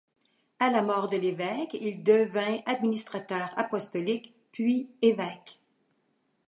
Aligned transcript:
À 0.57 0.71
la 0.71 0.81
mort 0.81 1.09
de 1.09 1.17
l'évêque, 1.17 1.77
il 1.79 2.01
devint 2.01 2.57
administrateur 2.65 3.51
apostolique 3.55 4.33
puis 4.51 4.89
évêque. 5.03 5.59